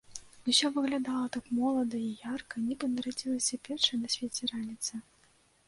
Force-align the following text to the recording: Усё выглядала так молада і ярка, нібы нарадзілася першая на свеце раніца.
Усё 0.53 0.69
выглядала 0.77 1.27
так 1.35 1.45
молада 1.57 1.97
і 2.07 2.09
ярка, 2.31 2.63
нібы 2.71 2.85
нарадзілася 2.95 3.61
першая 3.69 3.97
на 4.03 4.13
свеце 4.17 4.53
раніца. 4.57 4.93